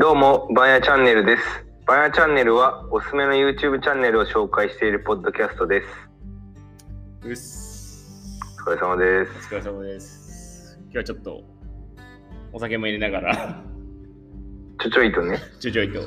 [0.00, 1.42] どうも、バンヤチャンネルです。
[1.86, 5.86] バンヤチャンネルはおすすめの YouTube チャンネルを紹介しているポッドキャストです。
[7.26, 8.40] うっす。
[8.66, 9.54] お疲れ様でおす。
[9.54, 10.78] 疲れ様です。
[10.84, 11.42] 今日はちょっと
[12.54, 13.62] お酒も入れながら、
[14.80, 16.00] ちょちょいとね、ちょいちょいと。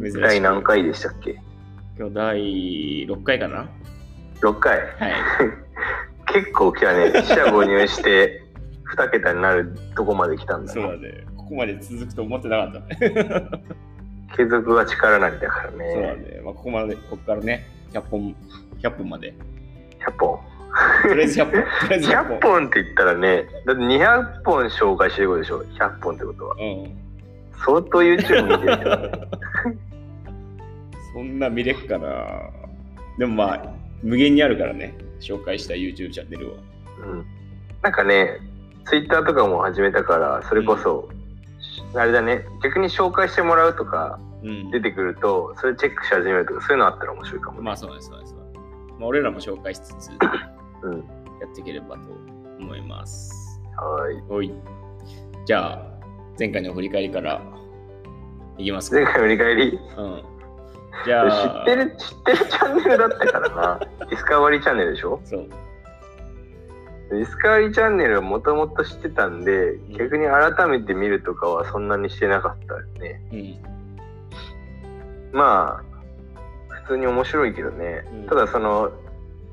[0.00, 1.42] 珍しい第何回でしたっけ？
[1.98, 2.36] 今日第
[3.08, 3.68] 6回かな
[4.42, 4.78] ?6 回。
[4.78, 4.90] はい。
[6.32, 7.10] 結構来たね。
[7.16, 8.44] 四捨五入して
[8.94, 10.80] 2桁になるとこまで来たんだね。
[10.80, 11.26] そうだね。
[11.50, 13.50] ここまで続くと思ってなかったね。
[14.36, 16.22] 継続は力なりだからそうだね。
[16.36, 16.40] ね。
[16.44, 18.36] まあ、ここまで、ここからね、100本、
[18.80, 19.34] 100本まで。
[19.98, 20.38] 100本。
[21.08, 21.52] とりあえず100本。
[21.52, 22.40] とりあえず100 100本。
[22.40, 26.54] 本って言ったらね、だって200本紹介してることでしょ ?100 本ってことは。
[26.54, 26.96] うん。
[27.66, 29.10] 相当 YouTube 見てるよね。
[31.12, 32.48] そんな見れっかな。
[33.18, 34.94] でもまあ、無限にあるからね。
[35.18, 36.56] 紹介した YouTube チャンネルは。
[37.08, 37.26] うん。
[37.82, 38.38] なんかね、
[38.84, 41.08] Twitter とかも始めたから、それこそ、
[41.94, 44.70] あれだね、逆に紹介してもらうとかうん。
[44.70, 47.64] 出てくると、それチェックし始めるとか、そういうのあったら面白いかもね。
[47.64, 48.34] まあそうです、そうです。
[48.98, 50.10] まあ、俺らも紹介しつつ、
[50.82, 50.98] うん。
[51.40, 52.02] やっていければと
[52.58, 53.60] 思います。
[53.76, 54.22] はい。
[54.30, 54.54] おい。
[55.44, 55.82] じゃあ、
[56.38, 57.42] 前回の振り返りから
[58.56, 58.96] いきますか。
[58.96, 60.22] 前回の振り返り、うん。
[61.04, 63.80] じゃあ、知ってる、知ってるチャンネルだったからな。
[64.08, 65.20] ディスカバリーチャンネルでしょ？
[65.24, 65.46] そう。
[67.10, 73.20] ディスカバリーチャンネルはもともと知ってたんで、逆に改めて見るとかはそんなにしてなかったね。
[73.32, 73.58] うん。
[75.32, 75.82] ま
[76.68, 78.04] あ、普通に面白いけどね。
[78.12, 78.92] うんただその、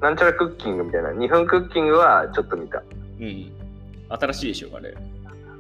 [0.02, 2.84] なんちゃらクッキングみたいな、2分クッキングはちょっと見た。
[3.20, 3.52] うん。
[4.10, 4.96] 新しいでしょ、あれ。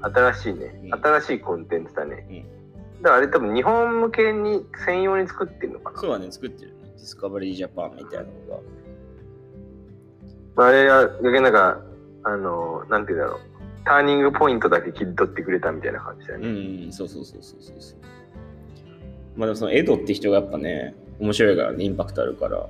[0.01, 0.79] 新しいね。
[0.83, 2.27] うん新しいコンテンツだね。
[2.29, 3.01] うん。
[3.01, 5.99] だからあれ多分日本向けに専用に作ってるのかな。
[5.99, 6.77] そうだね、作ってるね。
[6.95, 8.59] ディスカバリージャパンみたいなのが。
[10.55, 11.79] まあ、あれは逆になんか、
[12.23, 13.39] あの、なんて言うんだろう。
[13.85, 16.87] ターニングポイントだけ切り取ってくれたみたいな感じだようね。
[16.87, 17.99] ん、そうそうそうそうそうそう。
[19.37, 22.67] まあでもそのエドって人がやっぱね、面白いからね、インパクトあるから。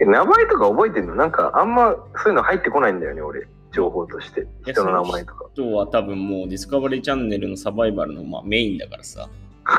[0.00, 1.14] え名前とか覚えてんの？
[1.14, 3.46] なんかあんまそういうの入ってこないんだよね、俺。
[3.72, 4.46] 情報として。
[4.66, 5.46] や人の名前とか。
[5.52, 9.28] あとは多分もうディスカバリーチャンネルのサバイバルのまあメインだからさ。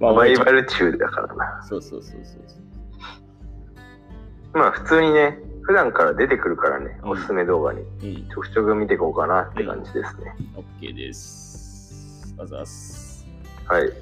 [0.00, 1.62] まあバイバル中だからな。
[1.62, 2.56] そうそうそうそうそ
[4.54, 4.58] う。
[4.58, 7.80] まあ普通にね、普段から出てくるからね、うんおすすめ動画に。
[7.80, 10.34] うん、ちょくちょく見ていこうかなって感じですね。
[10.80, 12.34] OK です。
[12.38, 13.26] あざっす。
[13.66, 13.92] はい。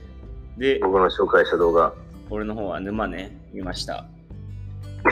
[0.59, 1.93] で、僕の紹介した動画。
[2.31, 4.07] 俺の方は沼ね、見ました。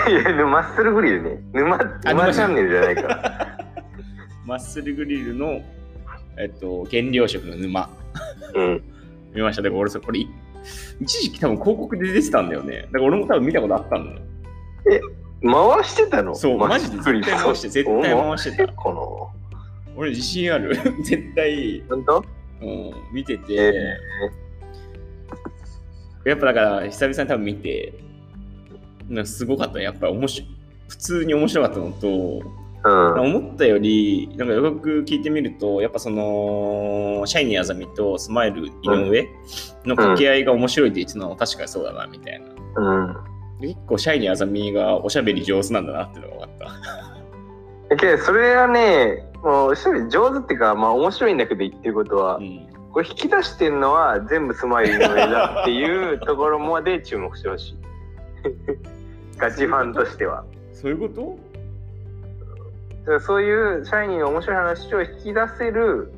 [0.09, 1.43] いや、でもマッスルグリルね。
[1.53, 3.59] 沼、沼チャンネルじゃないから。
[4.47, 5.61] マッスルグリルの、
[6.39, 7.91] えっと、原料食の沼。
[8.55, 8.83] うん。
[9.35, 9.63] 見ました。
[9.63, 10.29] だから俺そこれ、い
[11.01, 12.83] 一時期多分広告で出てたんだよね。
[12.83, 14.21] だから俺も多分見たことあったんだよ。
[15.43, 16.35] 回してたの？
[16.35, 18.73] そう、マジで絶対回して、絶対回してた。
[18.73, 19.31] この、
[19.97, 20.77] 俺自信ある。
[21.05, 22.25] 絶対、本当？
[22.61, 23.55] うん、見てて、
[26.25, 27.95] えやっぱだから久々に多分見て、
[29.09, 29.81] なすごかった。
[29.81, 30.49] やっぱ面白い。
[30.89, 32.43] 普通に面白かったのと、
[32.85, 33.21] うん。
[33.21, 39.29] 思ったより、なんかよく聞いてみると、やっぱその、シャイニーあざみとスマイル井上
[39.85, 42.47] の掛け合いが面白いって言ってたのは確かにそうだな、みたいな。
[42.83, 43.17] うん。
[43.61, 52.41] 結構シャイニーあざみがおしゃべり上手なんだなっていうのが分かっだけど、それはね、もう、一人上手っていうか、まあ面白いんだけど言ってることはた。
[52.41, 52.69] う、ん。
[52.93, 57.77] これ引き出してるのは全部スマイルの上だっていうところまで注目してほしい。
[59.39, 60.45] ガチファンとしては。
[60.73, 61.39] そういうこ
[63.07, 63.21] と？
[63.21, 66.13] そういうシャイニーの面白い話を引き出せる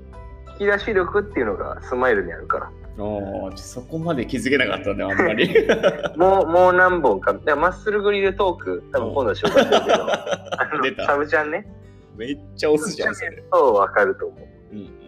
[0.52, 2.70] 引き出し力っていうのがスマイルにあるから。
[2.98, 5.48] ああ、そこまで気づけなかったね、あんまり。
[6.16, 7.32] もう、もう何本か。
[7.32, 11.66] だからマッスルグリルトーク、多分今度紹介するけど、 出たサブちゃんね。
[12.16, 13.42] めっちゃ押すじゃん、それ。
[13.52, 14.40] そう、わかると思う。
[14.72, 15.00] うんうん。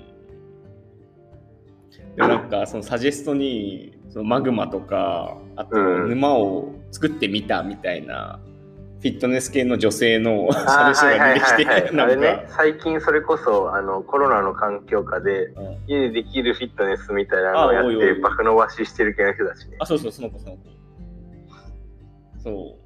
[2.17, 8.41] でもなんか、そのサジェストに、そのマグマとか、あとうん沼を作ってみたみたいな、
[9.03, 19.77] フィットネス系の女性のサジェストが出てきて、 はいはいはいはいあれなんか、ね、最近それこそあのコロナの環境下でうん家でできるフィットネスみたいなのをやって爆伸ばししてる系の人たちね。
[19.81, 20.63] あ、そうそう、その子、その子。
[22.45, 22.79] そ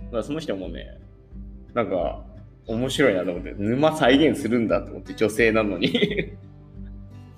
[0.00, 0.04] う。
[0.06, 0.98] だからその人もね、
[1.74, 2.24] なんか、
[2.66, 5.92] 面白いなと思って、沼再現するんだと思って、女性なのに。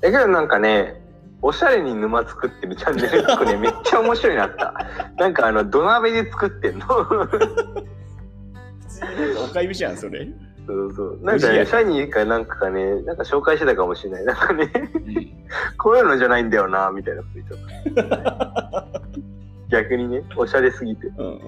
[0.00, 1.01] だけどなんかね、
[1.43, 4.75] おしゃれに沼作ってるチャンネルとかね、めっちゃ面白いなった。
[5.19, 6.87] なんかあの土鍋で作ってんの。
[9.44, 10.29] おかゆじゃん、それ。
[10.67, 11.19] そうそう。
[11.23, 14.25] なんかね、シャイニーかなんかがね、なんか紹介してたかもしれない。
[14.25, 14.79] なんかね、う
[15.11, 15.43] ん
[15.77, 18.87] こういうのじゃないんだよな、みたいなこと言っちゃった。
[19.69, 21.09] 逆にね、おしゃれすぎて。
[21.09, 21.38] うんうん。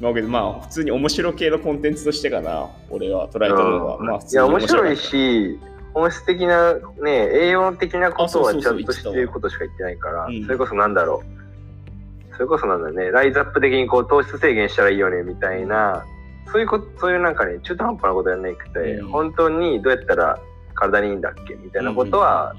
[0.00, 3.96] まあ、まあ、普通に面白系のコンテンツとしてかな、俺は捉えたのは。
[3.96, 5.58] うんまあ、普いや、通に面白いし、
[5.94, 10.44] 本質的なね、栄養的なことはちゃんとしてることしか言ってないから、うん。
[10.44, 12.34] それこそなんだろう。
[12.34, 16.04] それこそなんだね、ライズアップ的にこう糖質制限したらいいよねみたいな、
[16.52, 19.08] そういうこと、そういうなんかね、中途半端なことやらなくて、うん。
[19.08, 20.38] 本当にどうやったら
[20.74, 22.54] 体にいいんだっけみたいなことは、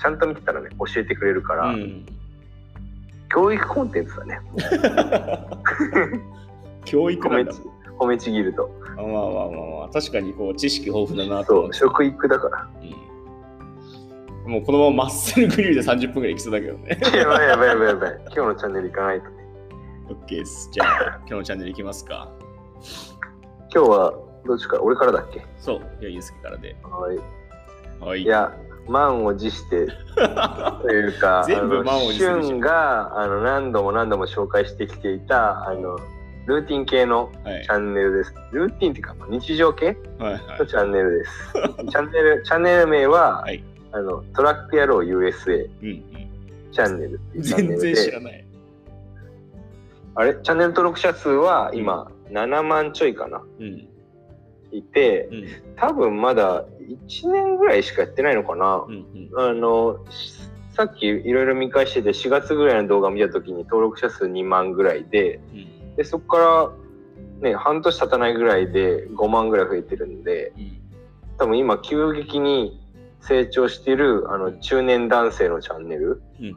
[0.00, 2.06] ちゃんと見てたらね、教えてくれるから、うん。
[3.32, 4.40] 教育コンテンツだね。
[6.84, 7.52] 教育なんだ
[8.02, 8.70] 褒めちぎると。
[8.98, 9.30] あまあまあまあ
[9.80, 12.68] まあ確かにこう知識豊富だなとそう、食育だから。
[12.82, 13.02] うん
[14.44, 16.98] もうこのままマッスルグリルで30分ぐらいいきそうだけどね。
[17.14, 18.20] やばいやばいやばいやばい。
[18.24, 19.26] 今日のチャンネル行かないと。
[20.26, 20.68] OK です。
[20.72, 22.28] じゃあ今日のチャンネルいきますか。
[23.72, 24.14] 今日は
[24.44, 24.82] どっちから？
[24.82, 25.46] 俺からだっけ？
[25.60, 26.74] そう、いや、ゆうすけからで。
[26.82, 27.18] はい。
[28.04, 28.22] はい。
[28.22, 28.52] いや、
[28.88, 29.86] 満を持して
[30.82, 35.96] というか、全部満を持するじゃん旬があの何度も何度も紹介してきていたあの
[36.46, 37.70] ルーティン系のはいチ。
[37.70, 38.34] ャンネルです。
[38.52, 40.32] ルーティンっていうかまあ日常系はい。
[40.34, 41.52] はいのチャンネルです。
[41.88, 43.62] チャンネルチャンネル名は、はい
[43.92, 45.68] あのトラック野郎 USA。
[46.72, 48.44] チャンネルっていうチャンネ全ルで、然知らない。
[50.14, 50.34] あれ？
[50.42, 53.88] チャンネル登録者数は今7万ちょいかなうん。
[54.72, 55.44] いて、うん。
[55.76, 56.64] 多分まだ
[57.08, 58.84] 1年ぐらいしかやってないのかな。
[58.88, 59.04] うん。
[59.34, 59.40] うん。
[59.40, 60.32] あのし
[60.74, 65.66] さっきいろいろ見返してて4月ぐらいの動画見た時に登録者数2万ぐらいでうん。
[65.96, 66.38] でそこか
[67.42, 70.78] らね半年経たないぐらいで5万ぐらい増えてるんでうん。
[71.38, 72.80] 多分今急激に
[73.20, 76.56] 成長してるあの中年男性のチャンネルうん。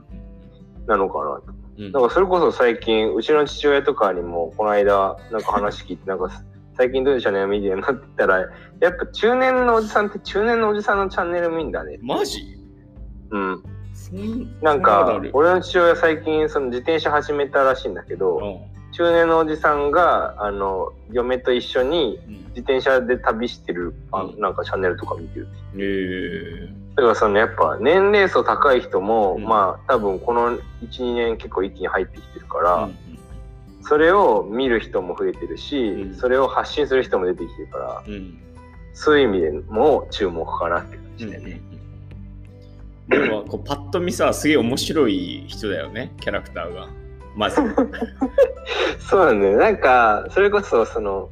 [0.88, 1.44] なのかなと。
[1.78, 1.92] うん。
[1.92, 6.30] なんかそれこそ最近うちの父親とかにもこの間なんか話聞いてなんか
[6.78, 8.46] 最近どういうチャンネル見てるのって言ったらや
[8.90, 11.98] っぱ中年のおじさんって中年のおじさんのチャンネル見んだね。
[12.02, 12.58] マジ？
[13.32, 13.64] うん。
[14.62, 25.48] なんか俺の父親最近その自転車始めたらしいんだけど、うん中年のおじさんがあの嫁と一緒にうん自転車で旅してるあうんなんかチャンネルとか見てる。
[25.78, 30.58] えだからそのやっぱ年齢層高い人も、うんまあ多分この
[30.90, 32.62] 12年結構一気に入ってきてるかー。
[32.62, 32.98] ら、うん
[33.88, 38.14] それを見る人も増えてるし、うんそれを発信する人も出てきてるからうん。
[38.14, 38.40] うん。
[38.94, 41.62] そういう意味でも注目かなって感じでね。
[43.10, 46.88] でもこうパッと見さすげえ面白い人だよねキャラクターが
[47.36, 47.58] まず
[49.00, 49.58] そうなんだよ。
[49.58, 51.30] なんか、それこそ、その、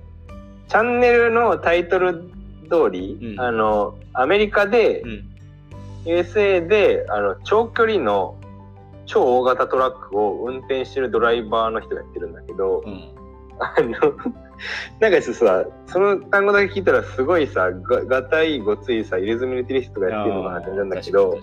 [0.67, 2.29] チャンネルのタイトル
[2.69, 3.39] 通り、うん。
[3.39, 5.29] あの、アメリカで、うん。
[6.05, 8.35] USA で、あの、長距離の
[9.05, 13.09] 超大型トラックを運転してるドライバーの人がやってるんだけど、うん。
[13.59, 14.13] あの、
[14.99, 21.39] なんかさ、その単語だけ聞いたらすごいさ、ががたいごついさ、入れ墨入れてる人がやってるのかなって思うんだけど、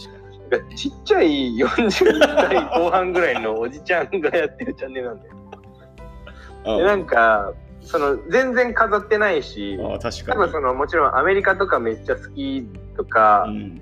[0.75, 6.79] ちっちゃい40代後半ぐらいのおじちゃんがやってるチャンネルなんだよ。
[6.79, 7.53] でなんか
[7.83, 10.39] その全然飾ってないし確多かに。
[10.39, 12.67] 分そのもちろんアメリカとかめっちゃ好き
[12.97, 13.81] とかうん。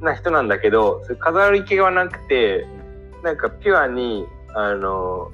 [0.00, 2.66] な人なんだけど、飾り気がなくて
[3.24, 5.32] なんかピュアにあの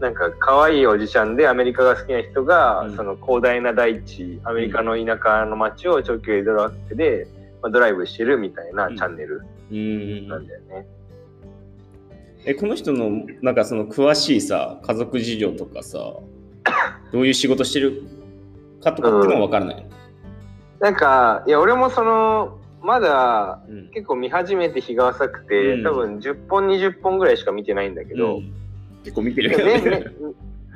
[0.00, 2.96] なんか可愛いおじちゃんでアメリカが好きな人が、うん。
[2.96, 7.28] その広大な大地アメリカの田舎の街を長距離ドラッグで、
[7.62, 8.96] まあ、ドライブしてるみたいなうん。
[8.96, 10.28] チャンネルうん。
[10.28, 10.86] なんだよね。
[12.46, 13.10] えこの人の
[13.42, 15.98] なんかその詳しいさ家族事情とかさ
[17.12, 18.02] どういう仕事してる
[18.82, 19.86] かとかっていうのは分からない、
[20.78, 23.90] なんかいや俺もそのまだうん。
[23.90, 25.82] 結構見始めて日が浅くて、うん。
[25.84, 28.52] 多分10本20本ぐらいしか見てないんだけど、うん。
[29.04, 29.56] 結構見てるね。
[29.56, 30.04] けどねね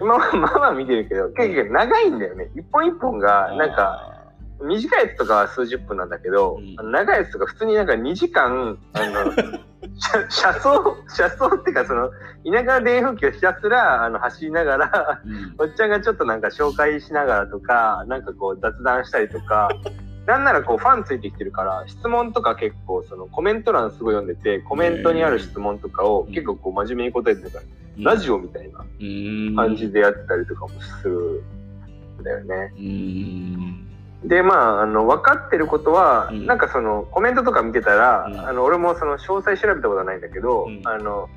[0.00, 2.50] 今はまあまあ見てるけど結構長いんだよね。
[2.54, 4.13] 一本一本がなんか
[4.61, 6.92] 短いやつとかは数十分なんだけど、うん。
[6.92, 9.32] 長いやつとか普通になんか2時間あの
[10.30, 12.11] 車車窓車窓っていうかその
[12.44, 15.54] 田舎の田園風景をひたすらあの走りながらうん。
[15.58, 19.68] おっちゃんがちょっとなんか紹介しながらとか、なんかこう雑談したりとか、
[20.26, 29.54] なんならこうファンついてきてるから、質問とか結構そのコメント欄すごい読んでて、コメントにある質問とかを結構こう真面目に答えてるから、ラジオみたいなうん。
[29.54, 31.42] 感じでやったりとかもする
[32.20, 32.73] んだよね。
[32.76, 36.47] うんで、まあ、あの、分かってることは、うん。
[36.47, 38.40] なんかそのコメントとか見てたら、うん。
[38.40, 40.80] あの、俺もその詳細調べたことはないんだけど、うん。
[40.85, 41.28] あの、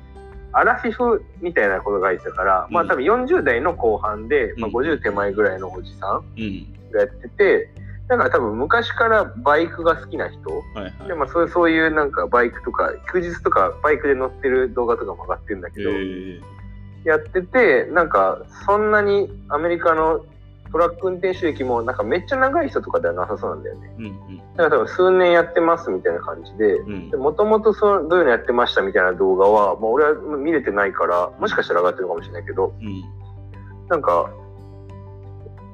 [0.52, 6.66] アラフィフみたいなことが言ってたから、まあうん多分40代の後半で、まあ、うん50手前ぐらいのおじさんうん。
[6.90, 7.70] がやってて、
[8.08, 11.08] だから多分昔からバイクが好きな人、はいはい。
[11.08, 16.40] でまあそういうそういうなんかバイクとか、休日とかバイクで乗ってる動画とかも上がってるんだけど、えー。
[17.04, 20.24] やってて、なんかそんなにアメリカの
[20.70, 23.94] トラック運転手歴もなんかめっちゃ長い人とかではなさそうなんだよね。
[23.98, 24.36] うんうん。
[24.38, 27.20] だから多分数年やってますみたいな感じで、うん。
[27.20, 33.04] もともとどういうのやってましたみたいな動画は、まあ、俺は見れてないから、もしかしたら上がってるかもしれないけど、うん。
[33.88, 34.30] なんか、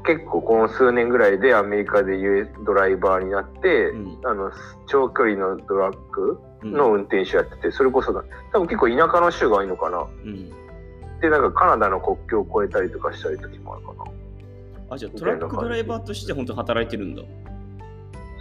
[0.06, 4.18] 結構この数年ぐらいでアメリカで US ドライバーになって、うん。
[4.24, 4.52] あの
[4.86, 8.22] 長距離のトラックうんの運転手やってて、それこそだ
[8.52, 9.98] 多分結構田舎の州が多いのかな。
[9.98, 10.50] うん。
[11.20, 14.13] でなんかカナダの国境を越えたりとかしたり時もあるかな
[14.90, 17.22] あ、じゃあトラックドライバーとして本当に働いてるんだ。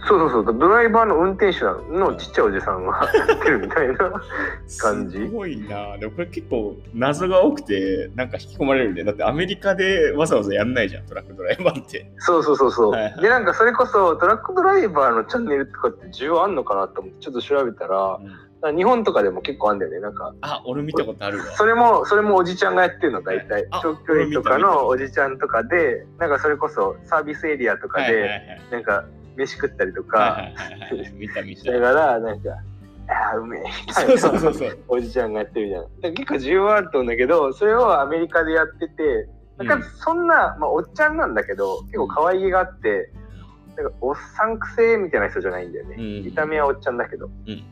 [0.06, 0.58] そうそうそう。
[0.58, 4.12] ドライバーの運転手のちっちゃいおじさんがやってるみたいな
[4.78, 5.16] 感じ。
[5.16, 5.96] すごいな。
[5.96, 12.12] でもこれ結構謎が多くて、なんか引き込まれるんで、だってアメリカでわざわざやんないじゃん、トラックドライバーって。
[12.18, 13.20] そうそうそうそう、はいはい。
[13.22, 20.00] でなんかそれこそトラックドライバーのチャンネルとかって需要あんのかなと思ってちょっと調べたらうん日本とかでも結構あんだよね。
[20.00, 21.44] なんかあ、俺見たことあるわ。
[21.56, 23.66] それもそれもおじちゃんがやってるの大体。
[23.70, 28.72] あ長距離とかのおじちゃんとかでなんかそれこそサービスエリアとかはいはいはでい。
[28.72, 29.04] なんか
[29.36, 30.52] 飯食ったりとはいか。
[31.56, 32.50] したながらなんか
[33.08, 34.78] 「あーうめえ」みたいなそうそうそう。
[34.88, 35.82] おじちゃんがやってるじゃん。
[35.82, 39.28] だから結構需要あると思うんだけどそれをアメリカでやってて
[39.58, 43.10] なんかそんな、まあ、おっちゃんなんだけど結構可愛げがあって
[43.76, 46.24] なんかおっさんくせえみたいな人じゃないんだよね、うん。
[46.24, 47.26] 見た目はおっちゃんだけど。
[47.26, 47.64] うんうん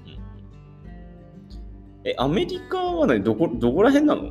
[2.04, 4.23] え、アメリカはね、どこ、どこら辺なの？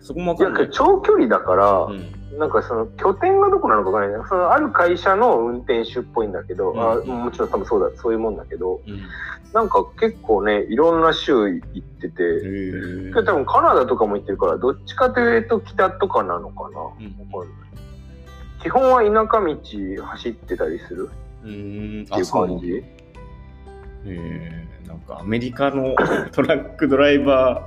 [0.00, 0.62] そこもわかんない。
[0.62, 2.38] なんか長距離だから、うん。
[2.38, 4.28] なんかその拠点がどこなのかわからない。
[4.28, 7.06] そのある会社の運転手っぽいんだけど、あうん。
[7.06, 9.02] もちろん多分そうだそういうもんだけどうん。
[9.52, 16.80] なんか結構ねいろんな州行ってて、多分カナダとかも行ってるからどっちかというと北とかなのかな、うん。
[17.32, 17.68] わかんない。
[18.62, 19.56] 基本は田舎道
[20.06, 21.10] 走ってたりする
[21.42, 22.82] っていう感じ。
[24.06, 25.94] へーなんかアメリカの
[26.32, 27.66] トラックドライバ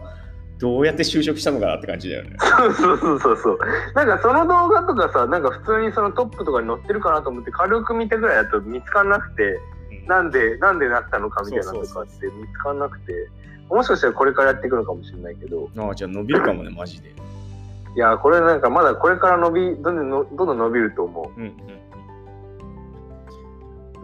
[0.57, 2.37] ー、どうやって就職したのかなって感じだよね。
[2.39, 3.59] そうそうそうそう
[3.93, 9.59] なんかその動画とかさなんか普通にそのトップとかに載ってるかなと思って軽く見たぐらいだと見つかんなくて
[9.91, 13.29] うんなんでなんでなったのかみたいなのとかって見つかんなくて
[13.69, 17.09] もしかしたらこれからやっていくのかもしれないけどああ、じゃあ伸びるかもね、マジで。
[17.09, 21.55] いやこれなんかまだこれから伸びどんどんのどんどん伸びると思うんうんうん。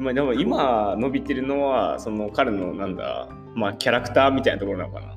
[0.01, 5.15] まあでも今伸びてるのは、その彼のなんだ、まあキャラクターみたいなところなのかな。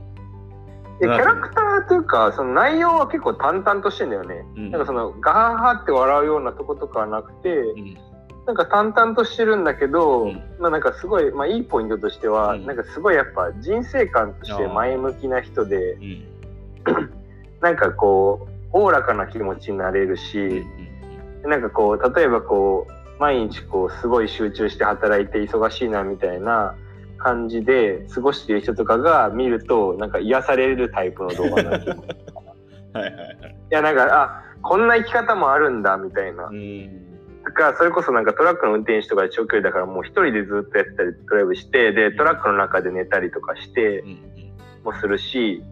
[1.00, 4.70] キャラクターというかその内容は結構淡々としてんだよね、うん。
[4.70, 7.98] なんかそのガハハって笑うようなとことかはなくて、うん。
[8.46, 10.34] なんか淡々としてるんだけど、うん。
[10.60, 12.66] まあなんかすごい、まあいいポイントとしては、うん。
[12.66, 16.24] なんかすごいやっぱ人生観として前向きな人で、うん。
[17.60, 20.62] なんかこう、おおらかな気持ちになれるし、
[21.44, 26.74] なんかこう、例えばこう、毎日こう、すごい集中して働いて忙しいなみたいな
[27.18, 31.96] 感じで過ごしている人とかが見ると、なんか癒されるタイプの動画になってる。
[31.96, 31.98] い
[32.96, 33.56] はいはいはい。
[33.70, 36.52] や、なんか、あ、こんな生き方もあるんだみたいなう。
[36.52, 37.04] ん
[37.44, 44.18] だからそれこそなんかトラックの運転手とかで長距離だからもう一人でずっとやったりドライブしてでトラックの中で寝たりとかしてうん
[44.82, 45.62] もするし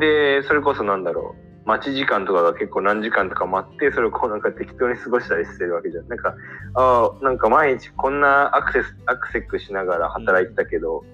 [0.00, 6.34] でそれこそなんだろう待ち時間とかが結構何時間とか待ってそれをこうなんか適当に過ごしたりしてるわけじゃんなんか
[6.74, 11.04] ああなんか毎日こんなアクセスアクセクしながら働いてたけど、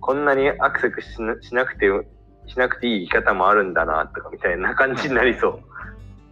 [0.00, 1.86] こんなにアクセクしなしなくて
[2.46, 5.60] しなくていい生き方もあるんだなとかみたいな感じになりそう。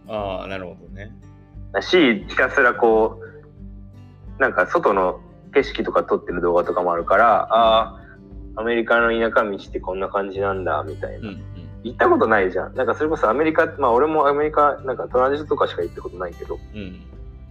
[0.07, 1.11] ああ、なるほどね。
[1.73, 3.19] だしひたすらこ
[4.39, 5.19] うなんか外の
[5.53, 8.01] 景色とか撮ってる動画とかもあるからああ
[8.55, 11.54] アメリカの田舎道ってこんな感じなんだみたいな、うん
[11.85, 12.75] 行ったことないじゃん。
[12.75, 16.59] なんかそれこそアメリカまあ俺もアメリカなんかトランジットとかしか行ったことないけど。
[16.73, 16.79] うん。
[16.79, 17.01] うん。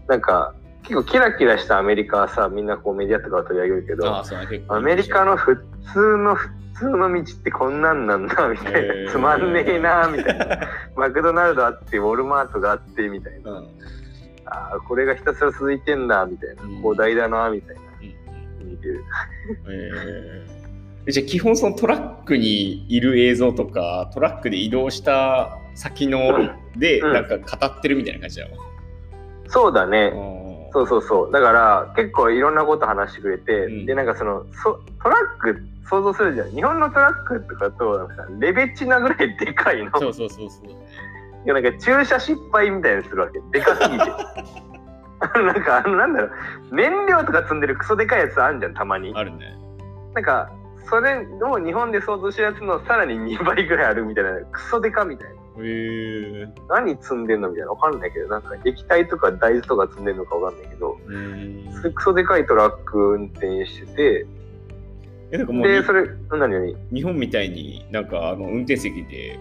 [0.09, 4.23] なんか結構キラキラしたアメリカはさみんなこうメディアとかは取り上げるけど。
[4.69, 10.69] アメリカの普通の普通の道ってこんなんなんだみたいな、つまんねえなみたいな。
[10.97, 13.53] マクドナルドあってウォルマートがあってみたいな。
[13.53, 13.57] うん。
[13.59, 13.69] うん
[14.47, 16.63] ああこれがひたすら続いてんだみたいな。
[16.65, 16.77] うん。
[16.79, 17.83] 広大だなみたいな。
[18.61, 18.71] うん。
[18.71, 19.05] 見てる。
[19.69, 20.64] えー、
[21.07, 26.21] じゃあ基本そのトラックにいる映像とかトラックで移動した先の
[26.77, 27.13] でうん。
[27.13, 28.47] なんか語ってるみたいな感じだ
[29.49, 30.13] そうだね。
[30.73, 31.33] そうそうそう。
[31.33, 33.87] だから結構いろんなこと話してくれて、うん。
[33.87, 36.51] でなんかそのそトラック想像するじゃん。
[36.51, 39.91] 日本のトラックとかとなんかレベチなぐらいでかいの。
[39.99, 40.71] そうそうそうそう。
[40.71, 40.75] い
[41.45, 43.39] やなんか駐車失敗みたいにするわけ。
[43.53, 44.05] でかすぎて。
[45.41, 46.75] なんかあのなんだろう。
[46.75, 49.13] 燃料とか積んでるクソでかいやつあんじゃんたまに。
[49.15, 49.57] あるね。
[50.15, 50.51] なんか
[50.89, 61.93] それを日本で想像したやつのさらに2倍ぐらいあるみたいなクソでかみたいなへえ何積んでんのみたいなわかんないけどなんか液体とか大豆とか積んでんのかわかんないけどー。
[61.93, 64.27] クソでかいトラック運転してて
[65.31, 66.77] えなんかもうにでそれ何何？
[66.93, 69.39] 日本みたいになんかあの運転席で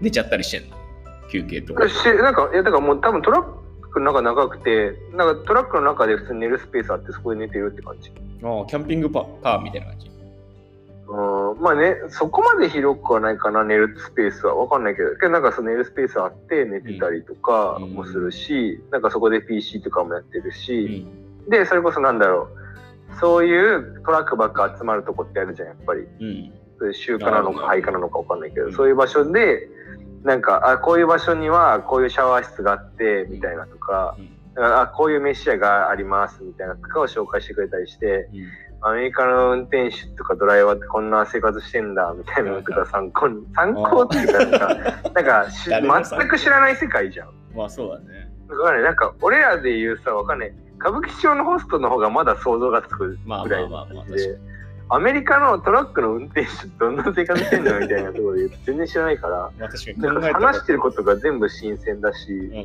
[0.00, 0.76] 寝ちゃったりしてんの？
[1.30, 1.88] 休憩とか。
[1.88, 3.44] しなんかいやだからもう多分トラッ
[3.90, 8.10] クの中長くてなんかトラックの中で普通に寝るスペースあってそこで寝てるって感じ
[8.42, 10.13] ああ、キャンピングパカーみたいな感じ。
[11.06, 14.54] うん、まあね、そこまで広くはないかな、寝るスペースは。
[14.54, 17.90] わかんないけど、けどなんかその寝るスペースあって寝てたりとかうん。
[17.92, 21.06] もするし、なんかそこで PC とかもやってるうし、
[21.46, 21.50] ん。
[21.50, 22.48] で、それこそなんだろ
[23.12, 26.00] う、そういうトラックばっか集まるとこってあるじゃん、やっぱり。
[26.00, 26.52] うん。
[26.78, 27.66] そういう集荷なのかなるほど。
[27.66, 28.72] 配下なのかわかんないけど、うん。
[28.72, 29.68] そういう場所で、
[30.22, 34.16] なんか、あ、こういう場所にはこういうシャワー室があって、みたいなとか、
[34.56, 34.64] うん。
[34.64, 44.68] あ、こういう飯屋があります、みたいなとかを紹介してくれたりして、うんアメリカの運転手とかドライバーってこんな生活してんだ、みたいなのとか参考に、 参考っていうか、なんか、
[45.14, 47.28] なんか全く知らない世界じゃん。
[47.56, 48.30] まあそうだね。
[48.46, 50.52] だからね、なんか、俺らで言うさ、わかんない。
[50.78, 54.38] 歌舞伎町のホストの方がまだ想像がつくまあぐらいで、
[54.90, 59.50] アメリカのトラックの運転手どんな生活してんのみたいなところで全然知らないから、
[60.30, 62.56] か話してることが全部新鮮だし、うん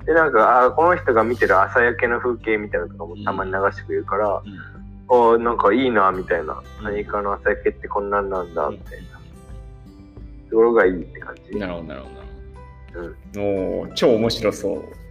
[0.00, 0.06] うん。
[0.06, 6.62] で、なんか、あこの人が見てる朝焼けの風景みたいなのとかもたまに流してくれるから、うんあなんかいいな、みたいな。
[6.80, 9.16] うんアメリカの朝焼けってこんなんなんだ、みたいな。
[10.50, 11.58] ところがいいって感じ。
[11.58, 13.40] なるほどなるほどなるほど。
[13.42, 15.06] おー超面白そう。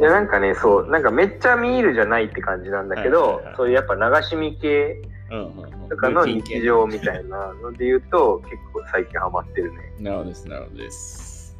[0.00, 9.78] いや、なんかね、そう、なんかめっちゃミールじゃないって感じなんだけどはいはいはい、そういうやっぱ流し見系うんうんうんとかの日常みたいなので言うと、結構最近ハマってるね。
[10.00, 11.56] なるほどです、なるほどです。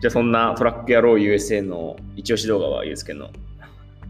[0.00, 3.30] じゃあそんなトラック野郎 USA の一押し動画はユースケの。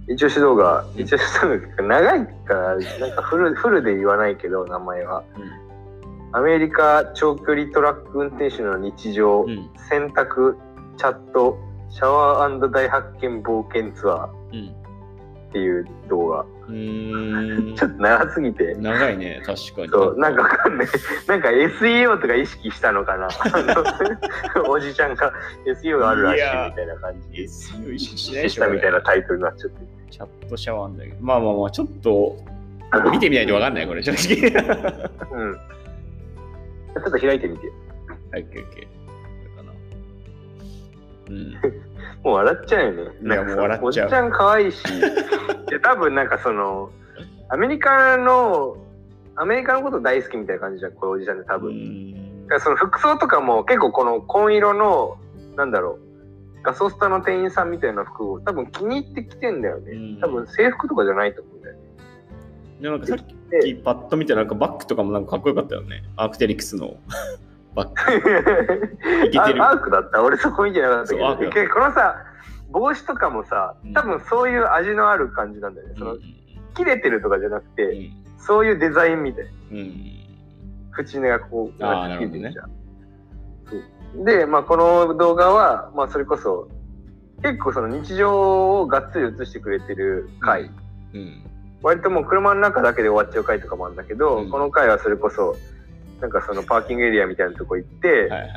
[0.08, 5.22] 一応指導が、うん一応指導が長いから、なんかフル フルで言わないけど、名前は。
[6.32, 9.70] アメリカ長距離トラック運転手の日常、うん。
[9.88, 10.56] 選択、
[10.96, 11.58] チャット、
[11.90, 14.74] シャワー大発見冒険ツアーうん。
[15.48, 16.44] っていう動画。
[16.68, 18.74] うーんちょっと長すぎて。
[18.74, 19.88] 長いね、確かに。
[19.88, 20.86] そう、なんかわかんない。
[21.26, 23.28] なんか SEO とか意識したのかな。
[24.68, 25.32] おじちゃんが
[25.66, 28.54] SEO があるらしいみたいな感じ SEO 意識しないでしょ。
[28.54, 29.80] したみたいなこタイトルになっちゃって。
[29.80, 31.16] れチャットシャワーだけど。
[31.20, 32.36] まあまあまあ、ちょっと、
[33.10, 34.48] 見てみないとわかんない、これ、正直。
[35.32, 35.54] うん。
[35.54, 37.66] ちょっと開いてみて。
[38.30, 38.88] はい、オッケ
[41.28, 41.52] うん。
[42.22, 43.10] もう笑っちゃうよね。
[43.22, 44.82] いやもう笑っちゃうおじちゃん可愛いし。
[45.68, 46.90] で、多分なんかその、
[47.48, 48.76] アメリカの、
[49.36, 51.72] アメリカのこと大好きみたいな感じじゃん、このおじちゃんって多う分。
[51.74, 55.16] んだからその服装とかも結構この紺色の、
[55.56, 55.98] なんだろ
[56.60, 59.92] う、ガソスタの店員さんみたいな服を多分気に入ってきてんだよね。
[59.92, 61.80] うん多分制服とかじゃないと思うんだよね。
[62.80, 66.02] でもなんかさっできパッと見たらなんかバッグとかもなんかかっこよかったよね。
[66.16, 66.96] アークテリクスの
[67.74, 69.26] バッグ。
[69.26, 71.20] いけてるあアークだった俺そこ見てなかったけど。
[71.20, 72.16] そうアークだったでこのさ、
[72.70, 75.94] 帽子とかもさうん、多分そういう味のある感じなんだよね。
[75.98, 76.20] そのうん
[76.74, 79.50] 切れてるとかじゃなくて、うんそういうデザインみたいな。
[79.72, 80.14] うん
[80.96, 82.70] 縁がこう、るじゃん。
[83.66, 86.68] そうで、まあ、この動画は、まあ、それこそ、
[87.42, 90.70] 結構その日常をがっつり映してくれてる回。
[91.14, 91.50] うん
[91.82, 95.56] 割ともう車の中だけで終わっちゃう回とかもあるんだけど、うんこの回はそれこそ、
[96.20, 98.48] なんかそのパーキングエリアみたいなとこ行って、はいはいはい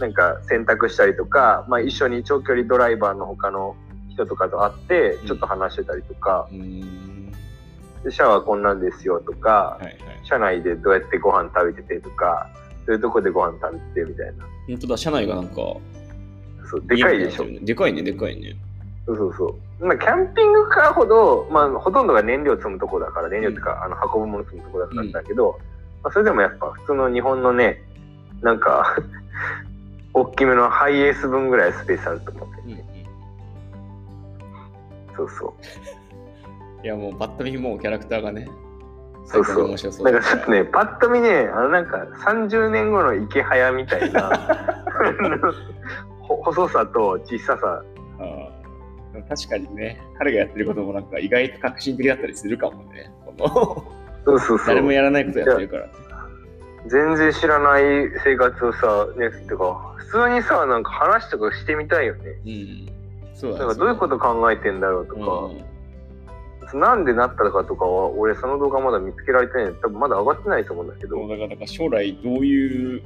[0.00, 3.74] なんか選択したりとか、まあ、一緒に長距離ドライバーの他の
[4.10, 5.26] 人とかと会ってうん。
[5.26, 7.32] ちょっと話してたりとか、うーん。
[8.04, 9.96] でシャワーこんなんですよとか、はいはい。
[10.24, 12.50] 車内でどうやってご飯食べててとか
[12.84, 14.44] そういうとこでご飯食べててみたいな。
[14.68, 15.80] 本当だ、車内がなんか、そ
[16.76, 17.44] うでかいでしょ？
[17.46, 18.54] ねでかいね、でかいね。
[19.06, 19.86] そうそうそう。
[19.86, 25.58] まあキャンピングカーほど、まあ、ほとんどが燃料積むとこだから燃料っていうか、あの運ぶもの積むとこだったんだけど、
[26.06, 27.82] まあ、それでもやっぱ普通の日本のね
[28.40, 28.96] なんか
[30.14, 32.76] 大きめのハイエース分ぐらいスペースあると思うんだようんうん。
[32.76, 32.84] ね、
[35.16, 35.46] そうそ
[36.82, 36.86] う。
[36.86, 38.48] いやもうパッと見もうキャラクターがね、
[39.24, 39.76] そうそう。
[39.76, 44.30] そうなんだかちょっとね、パッと見ね、あのなんか30年後の池早みたいな、
[46.22, 47.82] 細さと小ささ。
[49.28, 53.10] 確かにね、彼がやってることもなんか意外と革新的だったりするかもね。
[53.24, 53.95] この
[54.26, 54.66] そうそうそう。
[54.66, 55.88] 誰もやらないことやってるから。
[56.88, 62.30] 全然知らない生活をさ、ね、てか、普通にさ、なんか話とかしてみたいよね。
[62.44, 62.88] うん。
[63.34, 63.66] そうだね。
[63.66, 73.02] なんかどういうこと考えてんだろうとうんか、なんでなったのかとかは、俺その動画まだ見つけられてない多分まだ上がってないと思うんだけどだからなんか将来どういう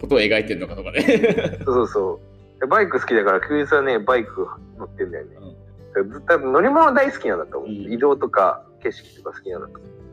[0.00, 1.02] ことを描いてるのかとかね。
[1.64, 2.20] そうそうそ
[2.58, 2.60] う。
[2.60, 4.46] でバイク好きだから、休日はね、バイク
[4.78, 5.36] 乗ってんだよね。
[6.02, 10.03] ずっと乗り物大好きなんだと思う、うん移動とか景色とか好きなんだと思う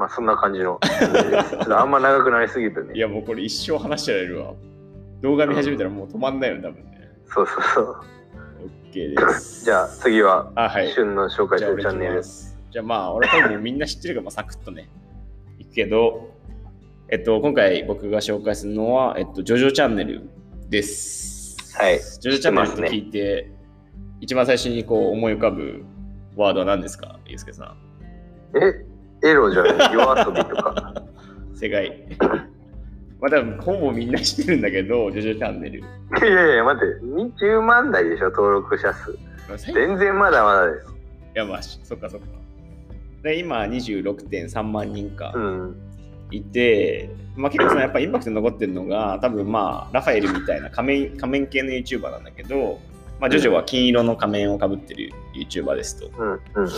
[0.00, 4.54] まあそんな感じのちょっとあんま長くなりすぎるとねいやもうこれ一生話してられるわ。
[5.20, 7.10] 動画見始めたらもう止まんないよね、多分ね。
[7.26, 7.96] そうそうそう。
[8.90, 9.66] OK です。
[9.66, 10.90] じゃあ次は、あ、はい。
[10.92, 12.22] 旬の紹介するチャンネルま。
[12.22, 12.58] す。
[12.70, 14.88] じゃあまあ、俺多分みんな知ってるから、まあ、サクッとね、
[15.58, 16.30] いくけど、
[17.10, 20.30] えっと、今回僕が紹介するのは、えっと、ジョジョチャンネル
[20.70, 21.76] です。
[21.76, 23.50] はいジョジョチャンネルって聞いて、
[24.20, 25.84] 一番最初にこう思い浮かぶ
[26.36, 27.64] ワードは何ですかゆうすけさ
[28.54, 28.56] ん？
[28.56, 28.86] え
[29.22, 30.94] エロじゃない夜遊びとか。
[31.54, 32.06] 世界。
[33.20, 35.80] まあ多分ほぼみんな知ってるんだけど、ジョジョチャンネル。
[35.80, 35.82] い
[36.22, 39.16] やいや、待って、20万台でしょ、登録者数。
[39.72, 40.86] 全然まだまだです。
[40.86, 42.26] いや、まあ、そっかそっか。
[43.22, 45.32] で、今26.3万人か。
[45.34, 45.90] うん
[46.30, 52.78] いて、まあ、結構そのやっぱインパクトに残ってるのが多分まあラファエルみたいな仮面仮面系の YouTuber なんだけど、
[53.20, 56.10] まあ、ジョジョは金色の仮面をかぶってる YouTuber ですと。
[56.18, 56.70] うんうんうん、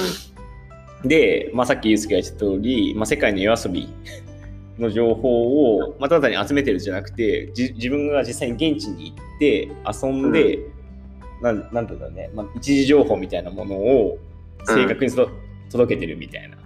[1.04, 3.88] で、まあ、さっきユースケが言った通り、まあ、世界の夜遊び
[4.78, 9.68] の情報を、まあ、ただに集めてるじゃなくて自分が実際に現地に行って
[10.02, 14.18] 遊んで、うん、なんなんていうんだね、まあ、一時情報みたいなものを
[14.64, 15.28] 正確に、うん、
[15.70, 16.56] 届けてるみたいな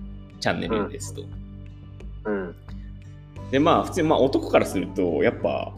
[0.40, 1.22] チャンネルですと。
[2.26, 2.54] うん
[3.50, 5.72] で、まあ、普通に、まあ、男からすると、やっぱ、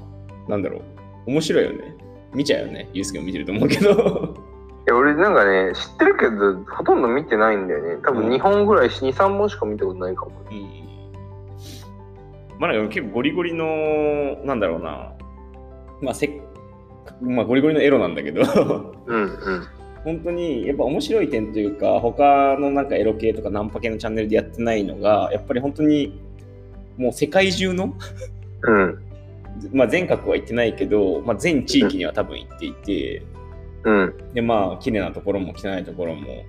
[0.49, 0.79] なんだろ
[1.27, 1.95] う、面白いよね。
[2.35, 2.89] 見ちゃうよね。
[2.93, 4.48] ユースケも見てると思うけど。
[4.89, 8.01] いや、俺なんかね、知ってるけど、ほとんど見てないんだよね。
[8.03, 10.33] 多分2本ぐらい、2、3本しか見たことないかも。
[10.51, 10.89] うん。
[12.59, 13.67] まあ、なんか結構ゴリゴリの、
[14.47, 15.13] なんだろうな。
[16.01, 16.41] まあ、せ
[17.21, 18.43] まあ、ゴリゴリのエロなんだけど
[19.07, 19.67] うんうん。
[20.05, 26.21] 本当にやっぱ面白い点というか他のなんかエロ系とかナンパ系のチャンネルでやってないのがやっぱり本当に
[26.97, 27.95] もう世界中の
[28.63, 28.99] うん
[29.73, 33.38] まあ全国は行ってないけど、まあ、全地域には多分行っていて、うん、
[34.35, 36.45] でまあ綺麗なところも汚いところも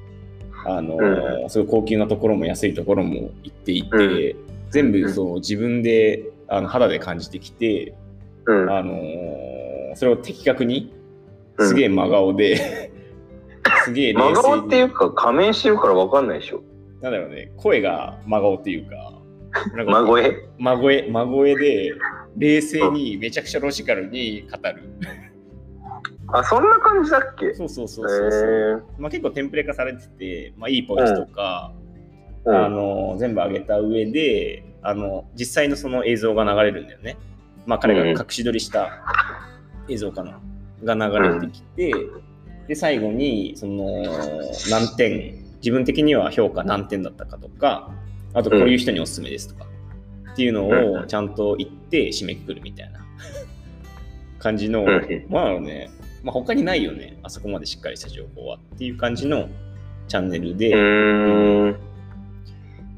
[0.66, 4.38] あのーうん、すごい高級なところも安いところも行っていて、うん、
[4.72, 7.96] 全部そう自分であの肌で感じてきて、
[8.46, 10.94] うん、あのー、それを的確に
[11.60, 12.58] すげえ真顔で
[13.86, 16.62] すげえ真顔っていうか仮面してるから分かんないでしょ。
[17.02, 19.20] なんだろうね声が真顔っていうか
[19.86, 20.50] 孫 声？
[20.58, 21.94] 孫声孫声で
[22.38, 24.84] 冷静にめちゃくちゃロジカルに語る。
[26.34, 27.54] あ、そんな感じだっけ？
[27.54, 31.74] そうそうそうそうそう、まあ、結構テンプレ化されてて、まあ、いいポイントとか、
[32.46, 37.18] うん、あの全部上げた上であの実際のその映像が流れるんだよね。
[37.66, 38.90] まあ、彼が隠し撮りした
[39.88, 40.40] 映像かな、
[40.84, 41.92] が流れてきて、
[42.68, 44.04] で最後にその
[44.70, 47.92] 何点自分的には評価何点だったかとか
[48.34, 49.66] あとこういう人におすすめですとか、
[50.32, 53.00] っていうのをちゃんと言って締めくくるみたいな。
[54.40, 54.86] 感じの、
[55.28, 55.92] まあね、
[56.24, 59.48] まあ、他にないよね、あそこまでしっかりした情報はっていう感じの
[60.08, 60.74] チャンネルで。
[60.74, 61.80] うん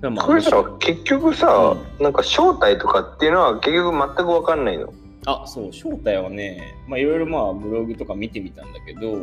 [0.02, 4.92] まあ、これさ、結局さ、うん、なんか正体とかっていうのは結局全く分かんないの？
[5.28, 9.14] あ、そう、正体はね、まあいろいろまあブログとか見てみたんだけど、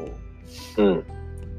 [0.76, 1.04] うん。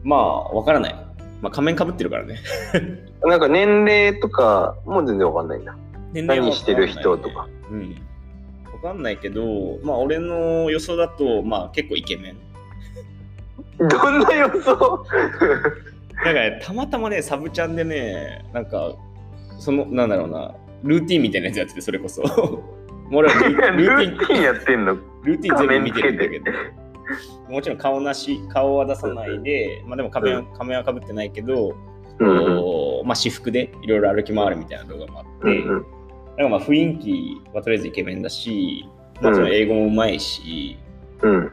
[0.04, 0.96] まあ分からない。
[1.42, 2.40] まあ仮面かぶってるからね。
[3.26, 5.76] なんか年齢とかも全然わかんないんだ。
[6.14, 7.50] 年齢何してる人とか。
[7.70, 8.02] うん。
[8.84, 12.38] わかんないけど、まあ俺の予想だと、まあ結構イケメン。
[13.88, 15.06] どんな予想？
[16.24, 18.94] なんかね、たまたまね、サブチャンでね、なんか、
[19.58, 22.22] その、なんだろうな、ルーティンみたいなやつやってて、それこそ。
[23.12, 23.34] 俺は
[23.72, 24.98] ルーティンやってんの？
[25.24, 26.46] ルーティン全部見てるんだけど。
[27.50, 31.74] もちろん顔なし、顔は出さないで、まあでも仮面,、仮面はかぶってないけど、
[32.20, 32.28] うん
[33.08, 35.86] まあ、私服でいろいろ歩き回るみたいな動画もあって、うん、
[36.40, 38.86] なんかまあ雰囲気はとりあえずイケメンだし、
[39.22, 40.78] まあ、その英語もうまいし、
[41.22, 41.44] うん。
[41.44, 41.52] ま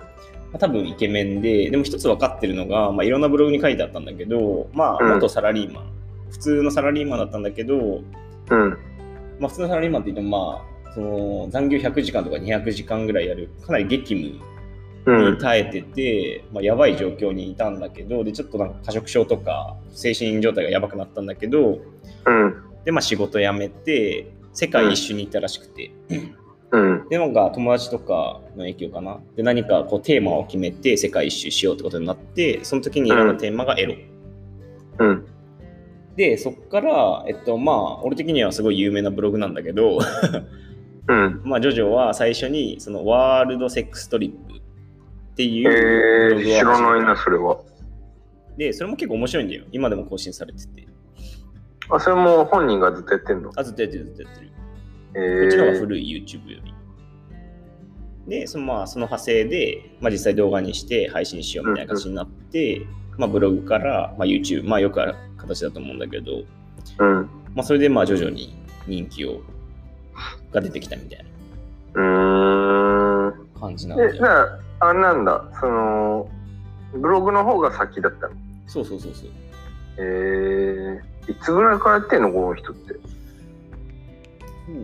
[0.54, 5.90] あ、多分イケメンで、でも一つ分かってるのが、まあ、いろんなブログに書いてあったんだけど、まあ、元サラリーマン、
[6.30, 8.70] 普通のサラリーマンだったんだけど、うん。
[9.40, 14.40] まあ、普通のサラリーマンって言っても、まあ、その残業100時間とか200時間ぐらいやる、かなり激務
[15.06, 21.78] に耐えてて、うん、まあ、やばい状況にいたんだけどでちょっとなんか過食症とか精神状態がやばくなったんだけど、
[22.26, 25.92] うん、でまあ仕事辞めて世界一周に行ったらしくて、
[26.72, 29.20] うん、でなんか友達とかの影響かな。
[29.36, 33.94] で何かこうテーマを決めて世界一周しようってことになってその時に選んだテーマがエロ、
[34.98, 35.26] うん、
[36.16, 39.98] でそっからえっとまあ俺的にはすごい有名なブログなんだけど
[41.08, 47.60] うん、まあジョジョは最初にそのワールドセックストリップっていうブログを、えー、知らないな、それは。
[48.56, 49.64] で、それも結構面白いんだよ。
[49.70, 50.88] 今でも更新されてて。
[51.90, 53.50] あ、それも本人がずっとやってんの？
[53.56, 54.50] あ、ずっとやってる、ずっとやってる。
[55.14, 56.74] えー、こっちの方が古い YouTube より。
[58.40, 66.42] で、そのまあその派生で、まあ、実際動画にして配信しようみたいな感じになって、うんうん、まあ、ブログから、まあ、YouTube、まあよくある形だと思うんだけど、
[66.98, 69.42] うん、まあそれでまあ徐々に人気を
[70.52, 71.26] が出てきたみたいな。
[73.58, 74.20] 感じなんで。
[74.78, 76.28] あれなんだ、その、
[76.92, 78.34] ブログの方が先だったの？
[78.66, 79.30] そうそうそうそう。
[79.98, 82.94] えー、いつぐらいからやってんのこの人って。
[82.94, 83.00] そ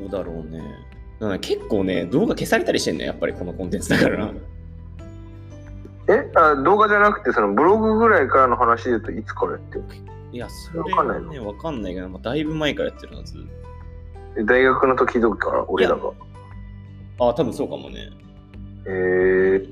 [0.07, 1.38] うだろうね。
[1.40, 4.33] 結構ね、動画消されたりしてんねやっぱりこのコンテンツだから。
[6.09, 9.85] えあ動画じゃなくて、そのブログぐらいからの話で言うといつからやってる
[10.33, 13.37] いや、それはね、わかんないけど、まあ、だいぶ前からやってるはず。
[14.46, 16.12] 大学の時とか、俺らが？
[17.20, 18.11] ああ、多分そうかもね。
[18.87, 19.70] えー、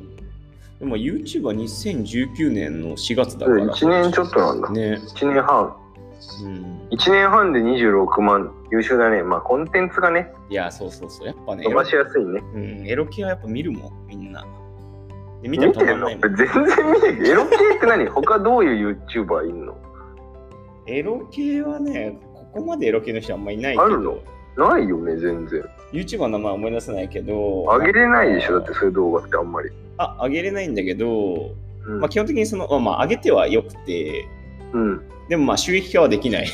[0.78, 3.64] でも YouTube は2019年の4月だから。
[3.66, 4.70] 1年ちょっとなんだ。
[4.70, 5.00] ね。
[5.02, 5.76] 1年半。
[6.44, 6.88] うん。
[6.90, 8.52] 1年半で26万。
[8.70, 9.22] 優秀だね。
[9.22, 11.26] まあ、コンテンツがね、いや、そうそうそう。
[11.26, 12.40] やっぱね、伸ばしやすいね。
[12.54, 14.44] うん、エロ系はやっぱ見るもん、みんな。
[15.42, 16.36] で見ても見てんの止まんないもん。
[16.36, 17.28] 全然見てる。
[17.28, 18.06] エロ系って何？
[18.12, 19.76] 他どういう YouTuber いんの？
[20.86, 24.18] エロ系はね、ここまでエロ系の人あんまいないけあるの？
[24.56, 25.62] ど、ないよね、全然。
[25.92, 29.70] YouTuber の名前思い出せないけど、あげれないでしょ、だってそういう動画ってあんまり。
[29.98, 31.50] あ、あげれないんだけど、
[31.86, 32.00] うん。
[32.00, 34.26] まあ、基本的にその、まあ、まあ、上げてはよくて、
[34.72, 36.48] うん、でもまあ収益化はできない。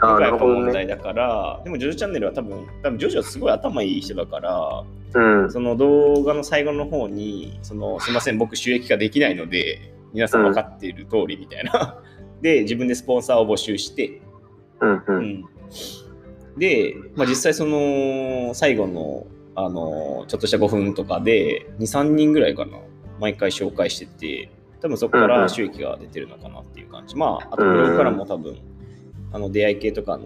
[0.00, 5.50] 問題だから、でもジョジョチャンネルは多分、多分ジョジョはすごい頭いい人だから、うん。
[5.50, 11.98] その動画の最後の方に、そのすいません、僕収益化できないので、皆さん分かっている通りみたいな。
[12.40, 14.22] で、自分でスポンサーを募集して、
[14.80, 15.04] うん、う。
[15.06, 15.44] うんん
[16.56, 22.78] で、まあ、実際その最後の、あのちょっとした5分とかで、2、3人ぐらいかな、
[23.20, 24.50] 毎回紹介してて、
[24.80, 27.16] 多分そこから収益が出てるのかなっていう感じ。
[27.16, 28.56] まあ、あとブログからも多分、
[29.32, 30.24] あの出会い系とかの、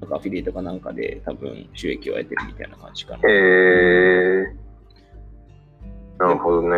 [0.00, 3.20] なんかアフィリエイトかなんかで多分収益を得てるみたいな感じかな。
[3.28, 4.64] えー。
[6.18, 6.76] なるほどそね。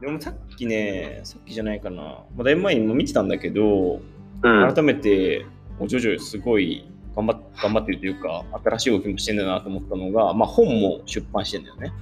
[0.00, 4.00] でもさっきね、さっきじゃないかな、まあ、だいぶ前にも見てたんだけど、
[4.42, 4.74] うん。
[4.74, 5.46] 改めて、
[5.78, 11.92] おジョジョすごい頑張っ頑張ってるというか、新しい動きもしてんだなと思ったのが、まあ、本も出版してんだよね。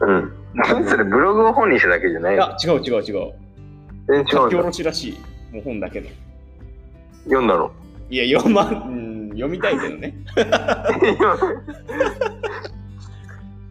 [0.00, 0.32] うん。
[0.54, 2.42] 何それ、ブログを本にしただけじゃないの？
[2.44, 3.32] いや、違う違う違う。
[4.08, 4.62] 全然書き下違うんだ。
[4.62, 5.18] ろしらしい。
[5.54, 6.08] もう本だけの。
[7.24, 7.70] 読んだの？
[8.10, 10.14] いや、読ま、うん、読みたいけどね。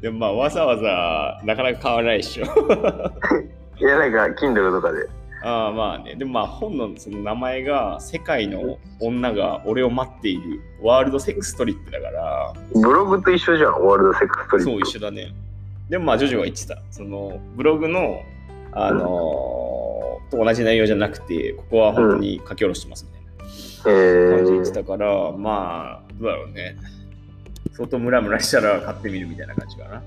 [0.02, 2.46] でもまあ、わざわざなかなか買わないでしょ。
[3.78, 5.08] いや、なんか、Kindle とかで。
[5.44, 6.16] ああまあね。
[6.16, 14.72] でもまあ、本のその名前が、世界の女が俺を待っているワールドセックストリップだから、ブログと一緒じゃん、ワールドセックストリップ。
[14.72, 15.34] そう一緒だね。
[15.92, 16.82] でもまあ、ジョジョは言ってた。
[16.90, 18.22] その、ブログの、
[18.72, 26.78] あのーと同じ内容じゃなくて、ここは本当に書き下ろしてますみたいなえ感じで言ってー、たから、まあ、どうだろうね。
[27.74, 30.02] 相当ムラムラしたら買ってみるみたいな感じかな。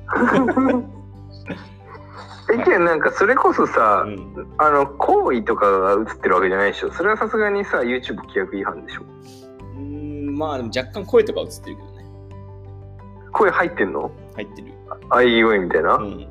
[2.54, 6.90] え、けどなんか、それこそさ、うん、あの、行為とかが映ってるわけじゃないでしょ。
[6.92, 9.02] それはさすがにさ、YouTube 規約違反でしょ。
[9.02, 12.04] うーんまあ、でも若干声とか映ってるけどね。
[13.32, 14.10] 声入ってんの？
[14.36, 14.73] 入ってる。
[15.10, 16.28] あい声みたいな、うん。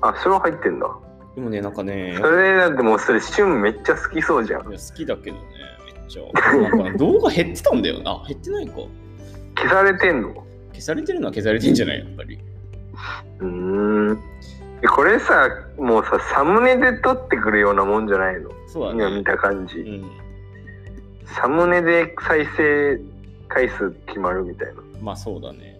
[0.00, 0.86] あ、それは入ってんだ。
[1.34, 4.68] でもね、なんかね、それだってもうそれ、シュンめっちゃ好きそうじゃん。
[4.70, 5.42] いや好きだけどね、
[5.84, 6.60] めっちゃ。
[6.60, 8.22] なんかね動画減ってたんだよな。
[8.28, 8.74] 減ってないか。
[9.56, 10.34] 消されてんの？
[10.72, 12.38] 消されてるのは消されてんじゃないやっぱり。
[13.40, 14.18] うーん。
[14.82, 15.48] えこれさ、
[15.78, 18.50] もうさ、サムネで撮ってくるようなもんじゃないの？
[18.66, 19.24] そうだ今見ね。
[19.24, 19.78] た感じ。
[19.78, 20.10] うん。
[21.26, 23.00] サムネで再生
[23.48, 24.82] 回数決まるみたいな。
[25.00, 25.73] まあそうだね。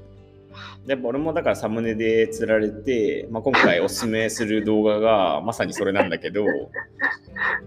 [0.86, 6.44] やっぱ俺もだからサムネで釣られて、まあ、今回おすすめする動画がまさにそれなんだけど、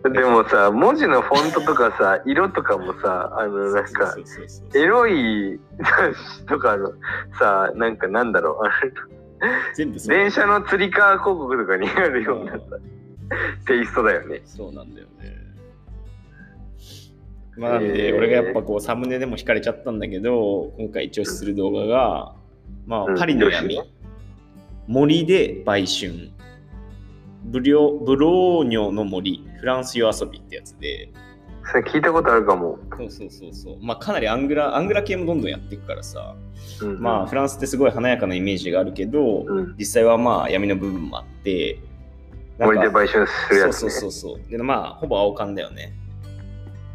[0.03, 4.15] でもさ、文字のフォントとかさ、色とかもさ、あの、なんか
[4.75, 6.93] エロい雑誌とかの
[7.39, 12.59] さ、なんかなんだろう、全部電車のつり革広告とかにあるようなさ、
[13.65, 14.41] テイストだよね。
[14.45, 15.37] そうなんだよね。
[17.57, 22.36] まあなんで、俺がやっぱこうサムネでも惹かれちゃったんだけど、今回一押しする動画が、
[22.85, 23.15] まうん。
[23.15, 23.79] あパリの闇。
[24.87, 26.31] 森で売春、
[27.43, 31.09] ブリョブローニョの森、フランス夜遊びってやつで、
[31.69, 32.79] それ聞いたことあるかも。
[32.97, 36.35] そうそうそうそう、まあかなりアングラ、アングラ系もどんどんやっていくからさ、
[36.81, 41.79] うん、まあフランスってすごい華やかなイメージがあるけど、うん、実際はまあ闇の部分もあって、
[42.59, 43.73] 森で売春するやつ、ね。
[43.73, 44.49] そうそうそうそう。
[44.49, 45.93] で、まあ、ほぼ青缶だよね。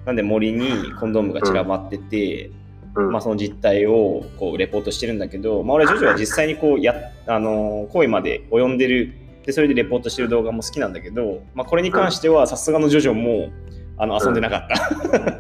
[0.07, 2.62] なんで森にコンドームが散らばってて、うん
[2.95, 6.95] まあその実態をこうレポートしてるんだけど、まあ俺はジョジョは実際にこうや、
[7.27, 13.51] あのー行為まで及んでる、で、それでレポートしてる動画も好きなんだけど、まあこれに関してはさすがのジョジョも
[13.97, 15.37] あの遊んでなかった、っ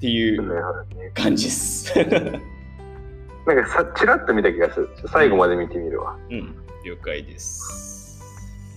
[0.00, 0.44] ていう
[1.14, 1.94] 感じです。
[3.46, 4.88] なんかさ、ちらっと見た気がする。
[5.06, 6.16] 最後まで見てみるわ。
[6.30, 8.22] うん、了解です。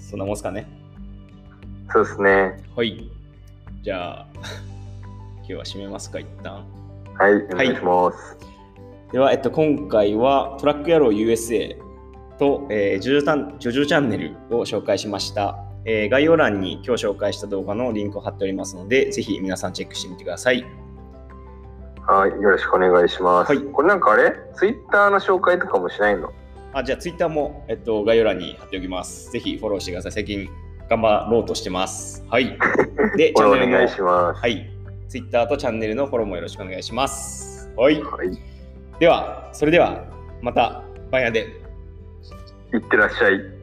[0.09, 0.67] そんなもんすかね。
[1.91, 2.61] そうですね。
[2.75, 3.09] はい。
[3.81, 4.27] じゃあ、
[5.47, 6.65] 今日は締めますか、一旦。
[7.17, 8.37] はい、お願いします。
[9.11, 11.77] では、えっと、今回はトラック野郎 USA
[12.37, 15.57] と、えー、ジョジョタンジョジョチャンネルを紹介しました。
[15.85, 20.65] えー概要欄に今日紹介した動画のリンクを貼っておりますので、ぜひ皆さんチェックしてみてください。
[22.05, 23.53] はい、よろしくお願いします。
[23.53, 24.33] はいこれなんかあれ？
[24.55, 26.33] ツイッターの紹介とかもしないの？
[26.73, 29.31] あじゃあ、Twitter も、えっと、概要欄に貼っておきます。
[29.31, 30.11] ぜひフォローしてください。
[30.11, 30.49] 最近
[30.89, 32.23] 頑張ろうとしてます。
[32.29, 32.57] はい。
[33.17, 34.41] で、チャンネルのこれお願いします。
[34.41, 34.76] はい。
[35.07, 37.69] Twitter とチャンネルのフォローもよろしくお願いします。
[37.75, 38.01] はい。
[38.01, 38.37] はい。
[38.99, 40.03] では、それでは
[40.41, 41.47] また番屋で。
[42.73, 43.56] いってらっしゃい。